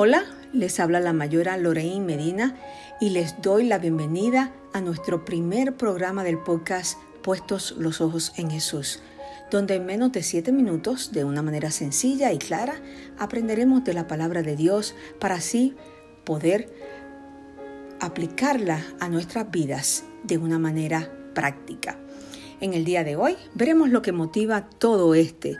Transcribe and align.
Hola, 0.00 0.22
les 0.52 0.78
habla 0.78 1.00
la 1.00 1.12
mayora 1.12 1.56
Lorraine 1.56 2.06
Medina 2.06 2.54
y 3.00 3.10
les 3.10 3.42
doy 3.42 3.64
la 3.64 3.78
bienvenida 3.78 4.52
a 4.72 4.80
nuestro 4.80 5.24
primer 5.24 5.76
programa 5.76 6.22
del 6.22 6.38
podcast 6.38 6.96
Puestos 7.20 7.74
los 7.78 8.00
Ojos 8.00 8.32
en 8.36 8.48
Jesús, 8.48 9.00
donde 9.50 9.74
en 9.74 9.86
menos 9.86 10.12
de 10.12 10.22
siete 10.22 10.52
minutos, 10.52 11.10
de 11.10 11.24
una 11.24 11.42
manera 11.42 11.72
sencilla 11.72 12.32
y 12.32 12.38
clara, 12.38 12.80
aprenderemos 13.18 13.82
de 13.82 13.92
la 13.92 14.06
palabra 14.06 14.42
de 14.42 14.54
Dios 14.54 14.94
para 15.18 15.34
así 15.34 15.74
poder 16.22 16.72
aplicarla 17.98 18.80
a 19.00 19.08
nuestras 19.08 19.50
vidas 19.50 20.04
de 20.22 20.38
una 20.38 20.60
manera 20.60 21.12
práctica. 21.34 21.98
En 22.60 22.72
el 22.72 22.84
día 22.84 23.02
de 23.02 23.16
hoy 23.16 23.36
veremos 23.56 23.88
lo 23.88 24.00
que 24.00 24.12
motiva 24.12 24.70
todo 24.70 25.16
este 25.16 25.58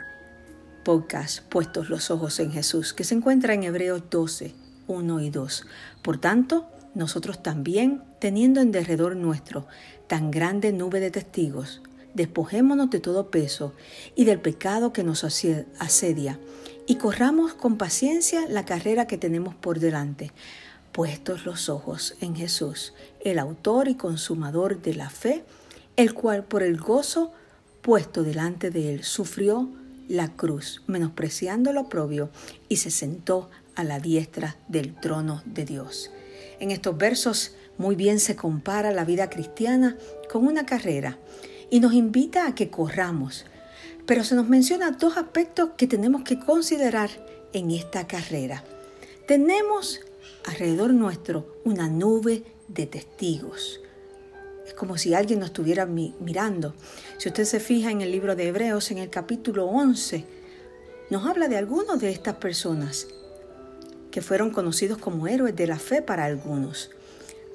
Puestos 1.49 1.89
los 1.91 2.09
Ojos 2.09 2.39
en 2.39 2.51
Jesús, 2.51 2.93
que 2.93 3.03
se 3.03 3.13
encuentra 3.13 3.53
en 3.53 3.61
Hebreos 3.63 4.01
12, 4.09 4.55
1 4.87 5.21
y 5.21 5.29
2. 5.29 5.67
Por 6.01 6.17
tanto, 6.17 6.67
nosotros 6.95 7.43
también, 7.43 8.01
teniendo 8.17 8.59
en 8.59 8.71
derredor 8.71 9.15
nuestro 9.15 9.67
tan 10.07 10.31
grande 10.31 10.71
nube 10.71 10.99
de 10.99 11.11
testigos, 11.11 11.83
despojémonos 12.15 12.89
de 12.89 12.99
todo 12.99 13.29
peso 13.29 13.75
y 14.15 14.25
del 14.25 14.41
pecado 14.41 14.91
que 14.91 15.03
nos 15.03 15.23
asedia, 15.23 16.39
y 16.87 16.95
corramos 16.95 17.53
con 17.53 17.77
paciencia 17.77 18.47
la 18.49 18.65
carrera 18.65 19.05
que 19.05 19.19
tenemos 19.19 19.53
por 19.53 19.79
delante, 19.79 20.31
puestos 20.91 21.45
los 21.45 21.69
ojos 21.69 22.15
en 22.19 22.35
Jesús, 22.35 22.95
el 23.23 23.37
autor 23.37 23.89
y 23.89 23.93
consumador 23.93 24.81
de 24.81 24.95
la 24.95 25.11
fe, 25.11 25.45
el 25.97 26.15
cual 26.15 26.45
por 26.45 26.63
el 26.63 26.77
gozo 26.79 27.31
puesto 27.83 28.23
delante 28.23 28.71
de 28.71 28.95
él 28.95 29.03
sufrió 29.03 29.69
la 30.09 30.35
cruz, 30.35 30.81
menospreciando 30.87 31.71
lo 31.71 31.87
propio, 31.87 32.29
y 32.67 32.77
se 32.77 32.91
sentó 32.91 33.49
a 33.75 33.85
la 33.85 33.99
diestra 33.99 34.57
del 34.67 34.93
trono 34.99 35.41
de 35.45 35.63
Dios. 35.63 36.11
En 36.59 36.71
estos 36.71 36.97
versos 36.97 37.53
muy 37.77 37.95
bien 37.95 38.19
se 38.19 38.35
compara 38.35 38.91
la 38.91 39.05
vida 39.05 39.29
cristiana 39.29 39.95
con 40.29 40.45
una 40.45 40.65
carrera 40.65 41.17
y 41.69 41.79
nos 41.79 41.93
invita 41.93 42.45
a 42.45 42.55
que 42.55 42.69
corramos, 42.69 43.45
pero 44.05 44.25
se 44.25 44.35
nos 44.35 44.49
menciona 44.49 44.91
dos 44.91 45.15
aspectos 45.15 45.69
que 45.77 45.87
tenemos 45.87 46.23
que 46.23 46.39
considerar 46.39 47.09
en 47.53 47.71
esta 47.71 48.07
carrera. 48.07 48.63
Tenemos 49.27 50.01
alrededor 50.45 50.93
nuestro 50.93 51.61
una 51.63 51.87
nube 51.87 52.43
de 52.67 52.87
testigos. 52.87 53.79
Como 54.79 54.97
si 54.97 55.13
alguien 55.13 55.39
nos 55.39 55.49
estuviera 55.49 55.85
mirando. 55.85 56.73
Si 57.17 57.27
usted 57.27 57.43
se 57.43 57.59
fija 57.59 57.91
en 57.91 57.99
el 57.99 58.13
libro 58.13 58.37
de 58.37 58.47
Hebreos, 58.47 58.91
en 58.91 58.97
el 58.97 59.09
capítulo 59.09 59.65
11, 59.65 60.23
nos 61.09 61.25
habla 61.25 61.49
de 61.49 61.57
algunos 61.57 61.99
de 61.99 62.11
estas 62.11 62.35
personas 62.35 63.09
que 64.09 64.21
fueron 64.21 64.51
conocidos 64.51 64.97
como 64.97 65.27
héroes 65.27 65.53
de 65.53 65.67
la 65.67 65.77
fe 65.77 66.01
para 66.01 66.23
algunos. 66.23 66.91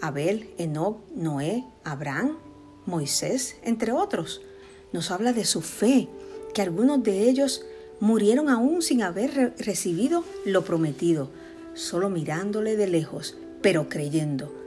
Abel, 0.03 0.51
Enoch, 0.59 0.99
Noé, 1.17 1.65
Abraham, 1.83 2.37
Moisés, 2.85 3.57
entre 3.63 3.93
otros. 3.93 4.43
Nos 4.93 5.11
habla 5.11 5.33
de 5.33 5.47
su 5.47 5.63
fe, 5.63 6.11
que 6.53 6.61
algunos 6.61 7.03
de 7.03 7.27
ellos 7.27 7.65
murieron 8.01 8.51
aún 8.51 8.83
sin 8.83 9.03
haber 9.03 9.55
recibido 9.57 10.25
lo 10.45 10.63
prometido, 10.63 11.31
solo 11.73 12.11
mirándole 12.11 12.77
de 12.77 12.87
lejos, 12.87 13.39
pero 13.63 13.89
creyendo. 13.89 14.64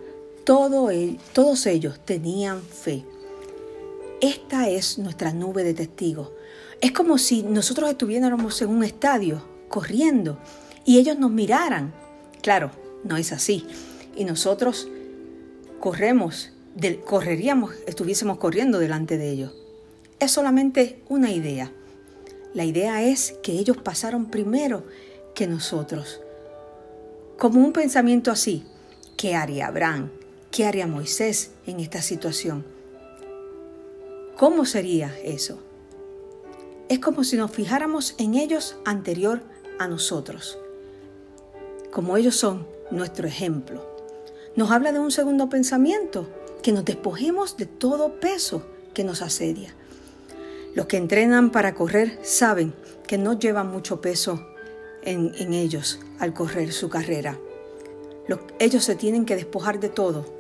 Todo 0.48 0.90
todos 1.34 1.66
ellos 1.66 2.00
tenían 2.06 2.62
fe. 2.62 3.04
Esta 4.22 4.70
es 4.70 4.98
nuestra 4.98 5.34
nube 5.34 5.66
de 5.66 5.74
testigos. 5.74 6.32
Es 6.80 6.94
como 6.94 7.18
si 7.18 7.44
nosotros 7.44 7.90
estuviéramos 7.90 8.62
en 8.62 8.70
un 8.70 8.86
estadio 8.86 9.44
corriendo 9.68 10.40
y 10.86 11.00
ellos 11.00 11.20
nos 11.20 11.32
miraran. 11.32 11.94
Claro, 12.42 12.72
no 13.04 13.18
es 13.18 13.34
así. 13.34 13.68
Y 14.16 14.24
nosotros 14.24 14.88
corremos, 15.82 16.54
correríamos, 17.04 17.76
estuviésemos 17.86 18.38
corriendo 18.38 18.80
delante 18.80 19.18
de 19.18 19.30
ellos. 19.30 19.54
Es 20.22 20.32
solamente 20.32 21.02
una 21.10 21.30
idea. 21.30 21.74
La 22.54 22.64
idea 22.64 23.04
es 23.04 23.36
que 23.44 23.52
ellos 23.52 23.76
pasaron 23.76 24.28
primero 24.28 24.86
que 25.36 25.46
nosotros. 25.46 26.22
Como 27.38 27.60
un 27.60 27.74
pensamiento 27.74 28.32
así, 28.32 28.64
¿qué 29.18 29.36
haría 29.36 29.68
Abraham? 29.68 30.10
¿Qué 30.58 30.66
haría 30.66 30.88
Moisés 30.88 31.52
en 31.68 31.80
esta 31.80 32.02
situación? 32.02 32.66
¿Cómo 34.36 34.66
sería 34.66 35.16
eso? 35.24 35.60
Es 36.90 36.98
como 36.98 37.24
si 37.24 37.38
nos 37.38 37.52
fijáramos 37.52 38.16
en 38.18 38.34
ellos 38.34 38.76
anterior 38.84 39.44
a 39.78 39.88
nosotros 39.88 40.58
como 41.98 42.16
ellos 42.16 42.36
son 42.36 42.68
nuestro 42.92 43.28
ejemplo. 43.28 43.84
Nos 44.56 44.70
habla 44.70 44.92
de 44.92 45.00
un 45.00 45.10
segundo 45.10 45.50
pensamiento, 45.50 46.28
que 46.62 46.72
nos 46.72 46.86
despojemos 46.86 47.58
de 47.58 47.66
todo 47.66 48.20
peso 48.20 48.64
que 48.94 49.04
nos 49.04 49.24
asedia. 49.24 49.74
Los 50.76 50.86
que 50.86 50.98
entrenan 50.98 51.52
para 51.52 51.74
correr 51.74 52.20
saben 52.22 52.76
que 53.08 53.18
no 53.18 53.40
llevan 53.40 53.72
mucho 53.72 54.00
peso 54.00 54.46
en, 55.02 55.34
ellos 55.56 56.00
al 56.20 56.36
correr 56.36 56.72
su 56.72 56.88
carrera. 56.88 57.40
ellos 58.60 58.84
se 58.84 58.96
tienen 58.96 59.26
que 59.26 59.36
despojar 59.36 59.80
de 59.80 59.90
todo. 59.90 60.37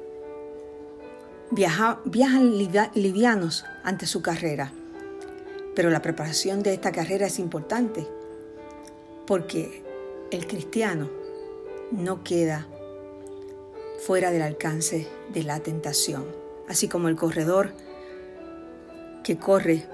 Viajan 1.52 2.58
livianos 2.94 3.66
ante 3.84 4.06
su 4.06 4.22
carrera. 4.22 4.72
Pero 5.75 5.90
la 5.90 6.02
preparación 6.02 6.63
de 6.63 6.74
esta 6.74 6.91
carrera 6.91 7.28
es 7.28 7.40
importante 7.40 8.08
porque 9.25 9.84
el 10.31 10.47
cristiano 10.47 11.09
no 11.91 12.24
queda 12.24 12.68
fuera 14.00 14.31
del 14.31 14.41
alcance 14.41 15.08
de 15.34 15.44
la 15.44 15.59
tentación. 15.59 16.25
Así 16.68 16.88
como 16.88 17.08
el 17.08 17.16
corredor 17.16 17.72
que 19.24 19.38
corre 19.38 19.85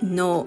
no, 0.00 0.46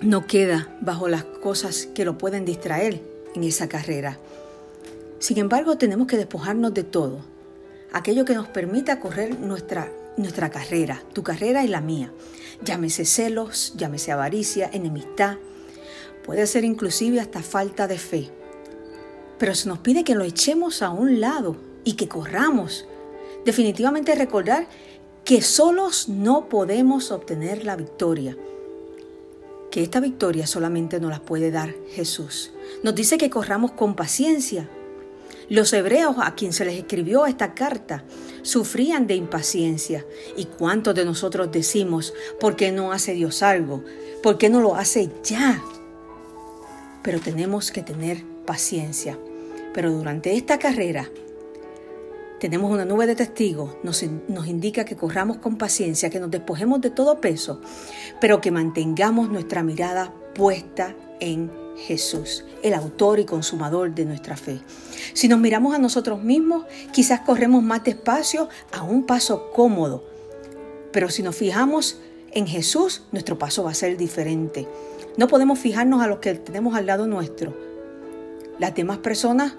no 0.00 0.26
queda 0.26 0.76
bajo 0.80 1.08
las 1.08 1.24
cosas 1.24 1.86
que 1.86 2.04
lo 2.04 2.18
pueden 2.18 2.44
distraer 2.44 3.02
en 3.34 3.44
esa 3.44 3.68
carrera. 3.68 4.18
Sin 5.18 5.38
embargo, 5.38 5.76
tenemos 5.76 6.06
que 6.06 6.16
despojarnos 6.16 6.72
de 6.74 6.84
todo, 6.84 7.20
aquello 7.92 8.24
que 8.24 8.34
nos 8.34 8.48
permita 8.48 9.00
correr 9.00 9.38
nuestra, 9.38 9.90
nuestra 10.16 10.50
carrera, 10.50 11.02
tu 11.12 11.22
carrera 11.22 11.64
y 11.64 11.68
la 11.68 11.80
mía. 11.80 12.12
Llámese 12.62 13.04
celos, 13.04 13.74
llámese 13.76 14.12
avaricia, 14.12 14.70
enemistad, 14.72 15.36
puede 16.24 16.46
ser 16.46 16.64
inclusive 16.64 17.20
hasta 17.20 17.42
falta 17.42 17.86
de 17.86 17.98
fe 17.98 18.30
pero 19.40 19.54
se 19.54 19.70
nos 19.70 19.78
pide 19.78 20.04
que 20.04 20.14
lo 20.14 20.22
echemos 20.22 20.82
a 20.82 20.90
un 20.90 21.18
lado 21.18 21.56
y 21.82 21.94
que 21.94 22.08
corramos. 22.08 22.84
Definitivamente 23.46 24.14
recordar 24.14 24.68
que 25.24 25.40
solos 25.40 26.10
no 26.10 26.50
podemos 26.50 27.10
obtener 27.10 27.64
la 27.64 27.74
victoria, 27.74 28.36
que 29.70 29.82
esta 29.82 29.98
victoria 29.98 30.46
solamente 30.46 31.00
nos 31.00 31.10
la 31.10 31.20
puede 31.20 31.50
dar 31.50 31.74
Jesús. 31.88 32.52
Nos 32.82 32.94
dice 32.94 33.16
que 33.16 33.30
corramos 33.30 33.72
con 33.72 33.96
paciencia. 33.96 34.68
Los 35.48 35.72
hebreos 35.72 36.16
a 36.20 36.34
quien 36.34 36.52
se 36.52 36.64
les 36.64 36.74
escribió 36.74 37.26
esta 37.26 37.54
carta 37.54 38.04
sufrían 38.42 39.06
de 39.06 39.14
impaciencia. 39.14 40.04
¿Y 40.36 40.44
cuántos 40.46 40.94
de 40.94 41.04
nosotros 41.04 41.50
decimos, 41.50 42.14
¿por 42.38 42.56
qué 42.56 42.72
no 42.72 42.92
hace 42.92 43.12
Dios 43.14 43.42
algo? 43.42 43.84
¿Por 44.22 44.38
qué 44.38 44.48
no 44.48 44.60
lo 44.60 44.76
hace 44.76 45.10
ya? 45.24 45.62
Pero 47.02 47.20
tenemos 47.20 47.70
que 47.70 47.82
tener 47.82 48.24
paciencia. 48.46 49.18
Pero 49.72 49.92
durante 49.92 50.36
esta 50.36 50.58
carrera 50.58 51.08
tenemos 52.40 52.70
una 52.70 52.84
nube 52.84 53.06
de 53.06 53.14
testigos, 53.14 53.76
nos, 53.82 54.02
nos, 54.28 54.46
indica 54.46 54.84
que 54.84 54.96
corramos 54.96 55.36
con 55.36 55.58
paciencia, 55.58 56.08
que 56.08 56.18
nos 56.18 56.30
despojemos 56.30 56.80
de 56.80 56.88
todo 56.90 57.20
peso, 57.20 57.60
pero 58.18 58.40
que 58.40 58.50
mantengamos 58.50 59.28
nuestra 59.28 59.62
mirada 59.62 60.14
puesta 60.34 60.96
en 61.20 61.50
Jesús, 61.86 62.44
el 62.62 62.74
autor 62.74 63.20
y 63.20 63.24
consumador 63.24 63.94
de 63.94 64.04
nuestra 64.04 64.36
fe. 64.36 64.60
Si 65.14 65.28
nos 65.28 65.40
miramos 65.40 65.74
a 65.74 65.78
nosotros 65.78 66.22
mismos, 66.22 66.64
quizás 66.92 67.20
corremos 67.20 67.62
más 67.62 67.84
despacio 67.84 68.48
a 68.72 68.82
un 68.82 69.06
paso 69.06 69.50
cómodo, 69.52 70.04
pero 70.92 71.08
si 71.08 71.22
nos 71.22 71.36
fijamos 71.36 71.98
en 72.32 72.46
Jesús, 72.46 73.02
nuestro 73.12 73.38
paso 73.38 73.64
va 73.64 73.70
a 73.70 73.74
ser 73.74 73.96
diferente. 73.96 74.68
No 75.16 75.28
podemos 75.28 75.58
fijarnos 75.58 76.02
a 76.02 76.06
los 76.06 76.18
que 76.18 76.34
tenemos 76.34 76.74
al 76.74 76.86
lado 76.86 77.06
nuestro, 77.06 77.54
las 78.60 78.74
demás 78.74 78.98
personas 78.98 79.54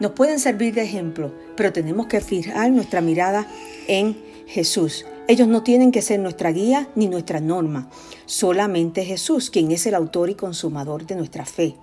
nos 0.00 0.12
pueden 0.12 0.40
servir 0.40 0.72
de 0.72 0.80
ejemplo, 0.80 1.30
pero 1.56 1.74
tenemos 1.74 2.06
que 2.06 2.22
fijar 2.22 2.70
nuestra 2.70 3.02
mirada 3.02 3.46
en 3.86 4.16
Jesús. 4.46 5.04
Ellos 5.28 5.48
no 5.48 5.62
tienen 5.62 5.92
que 5.92 6.02
ser 6.02 6.20
nuestra 6.20 6.50
guía 6.50 6.88
ni 6.94 7.06
nuestra 7.06 7.40
norma, 7.40 7.88
solamente 8.26 9.04
Jesús, 9.04 9.50
quien 9.50 9.70
es 9.70 9.86
el 9.86 9.94
autor 9.94 10.30
y 10.30 10.34
consumador 10.34 11.06
de 11.06 11.16
nuestra 11.16 11.46
fe. 11.46 11.76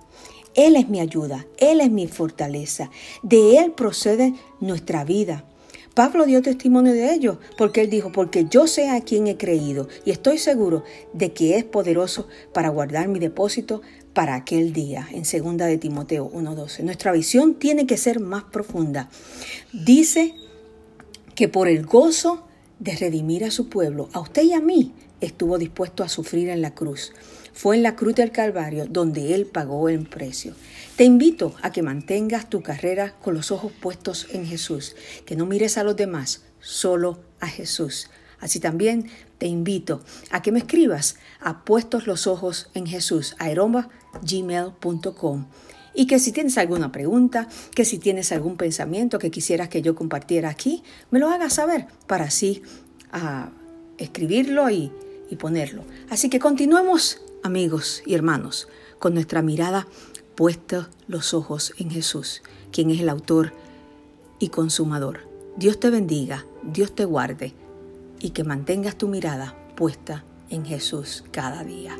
Él 0.54 0.76
es 0.76 0.88
mi 0.88 1.00
ayuda, 1.00 1.46
Él 1.56 1.80
es 1.80 1.90
mi 1.90 2.06
fortaleza, 2.06 2.90
de 3.22 3.58
Él 3.58 3.72
procede 3.72 4.34
nuestra 4.60 5.04
vida. 5.04 5.44
Pablo 5.94 6.26
dio 6.26 6.42
testimonio 6.42 6.92
de 6.92 7.12
ello 7.12 7.40
porque 7.56 7.80
él 7.80 7.90
dijo, 7.90 8.12
porque 8.12 8.46
yo 8.48 8.68
sé 8.68 8.88
a 8.88 9.00
quien 9.00 9.26
he 9.26 9.36
creído 9.36 9.88
y 10.04 10.12
estoy 10.12 10.38
seguro 10.38 10.84
de 11.12 11.32
que 11.32 11.56
es 11.56 11.64
poderoso 11.64 12.28
para 12.52 12.68
guardar 12.68 13.08
mi 13.08 13.18
depósito 13.18 13.82
para 14.12 14.36
aquel 14.36 14.72
día 14.72 15.08
en 15.10 15.24
segunda 15.24 15.66
de 15.66 15.76
Timoteo 15.76 16.30
1:12. 16.30 16.84
Nuestra 16.84 17.10
visión 17.10 17.54
tiene 17.54 17.86
que 17.86 17.96
ser 17.96 18.20
más 18.20 18.44
profunda. 18.44 19.10
Dice 19.72 20.34
que 21.34 21.48
por 21.48 21.66
el 21.66 21.84
gozo 21.84 22.47
de 22.78 22.96
redimir 22.96 23.44
a 23.44 23.50
su 23.50 23.68
pueblo, 23.68 24.08
a 24.12 24.20
usted 24.20 24.42
y 24.42 24.52
a 24.52 24.60
mí, 24.60 24.92
estuvo 25.20 25.58
dispuesto 25.58 26.04
a 26.04 26.08
sufrir 26.08 26.48
en 26.48 26.62
la 26.62 26.74
cruz. 26.74 27.12
Fue 27.52 27.76
en 27.76 27.82
la 27.82 27.96
cruz 27.96 28.14
del 28.14 28.30
Calvario 28.30 28.86
donde 28.86 29.34
Él 29.34 29.46
pagó 29.46 29.88
el 29.88 30.08
precio. 30.08 30.54
Te 30.96 31.04
invito 31.04 31.54
a 31.62 31.72
que 31.72 31.82
mantengas 31.82 32.48
tu 32.48 32.62
carrera 32.62 33.14
con 33.20 33.34
los 33.34 33.50
ojos 33.50 33.72
puestos 33.72 34.28
en 34.32 34.46
Jesús, 34.46 34.94
que 35.26 35.36
no 35.36 35.44
mires 35.46 35.76
a 35.76 35.84
los 35.84 35.96
demás, 35.96 36.42
solo 36.60 37.20
a 37.40 37.48
Jesús. 37.48 38.10
Así 38.40 38.60
también 38.60 39.10
te 39.38 39.46
invito 39.46 40.02
a 40.30 40.42
que 40.42 40.52
me 40.52 40.60
escribas 40.60 41.16
a 41.40 41.64
puestos 41.64 42.06
los 42.06 42.26
ojos 42.28 42.70
en 42.74 42.86
Jesús 42.86 43.34
a 43.38 43.48
gmail.com 44.22 45.46
y 45.98 46.06
que 46.06 46.20
si 46.20 46.30
tienes 46.30 46.56
alguna 46.58 46.92
pregunta, 46.92 47.48
que 47.74 47.84
si 47.84 47.98
tienes 47.98 48.30
algún 48.30 48.56
pensamiento 48.56 49.18
que 49.18 49.32
quisieras 49.32 49.68
que 49.68 49.82
yo 49.82 49.96
compartiera 49.96 50.48
aquí, 50.48 50.84
me 51.10 51.18
lo 51.18 51.28
hagas 51.28 51.54
saber 51.54 51.86
para 52.06 52.26
así 52.26 52.62
ah, 53.10 53.50
escribirlo 53.98 54.70
y, 54.70 54.92
y 55.28 55.34
ponerlo. 55.34 55.82
Así 56.08 56.30
que 56.30 56.38
continuemos, 56.38 57.20
amigos 57.42 58.04
y 58.06 58.14
hermanos, 58.14 58.68
con 59.00 59.12
nuestra 59.12 59.42
mirada 59.42 59.88
puesta 60.36 60.88
los 61.08 61.34
ojos 61.34 61.74
en 61.78 61.90
Jesús, 61.90 62.42
quien 62.70 62.92
es 62.92 63.00
el 63.00 63.08
autor 63.08 63.52
y 64.38 64.50
consumador. 64.50 65.28
Dios 65.56 65.80
te 65.80 65.90
bendiga, 65.90 66.46
Dios 66.62 66.94
te 66.94 67.06
guarde 67.06 67.54
y 68.20 68.30
que 68.30 68.44
mantengas 68.44 68.94
tu 68.94 69.08
mirada 69.08 69.56
puesta 69.74 70.24
en 70.48 70.64
Jesús 70.64 71.24
cada 71.32 71.64
día. 71.64 71.96